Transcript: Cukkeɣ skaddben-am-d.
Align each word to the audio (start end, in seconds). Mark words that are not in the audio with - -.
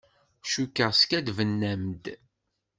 Cukkeɣ 0.51 0.91
skaddben-am-d. 0.99 2.03